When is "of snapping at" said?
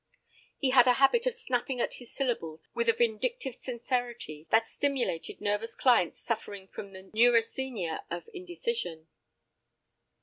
1.27-1.93